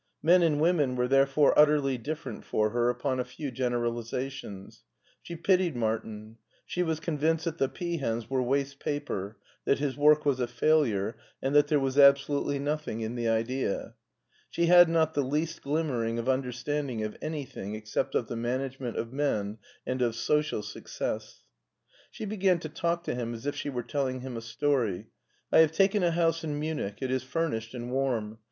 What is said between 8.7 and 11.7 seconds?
paper, that his work was a failure, and that